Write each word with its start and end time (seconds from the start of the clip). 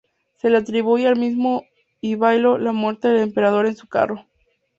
Se 0.37 0.49
le 0.49 0.57
atribuye 0.57 1.07
al 1.07 1.15
mismo 1.19 1.63
Ivailo 2.01 2.57
la 2.57 2.71
muerte 2.71 3.07
del 3.09 3.21
emperador 3.21 3.67
en 3.67 3.75
su 3.75 3.87
carro. 3.87 4.25